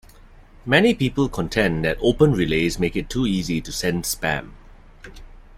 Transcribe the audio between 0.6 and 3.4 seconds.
Many people contend that open relays make it too